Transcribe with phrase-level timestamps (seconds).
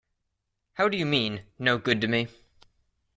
[0.73, 2.27] How do you mean, no good to me?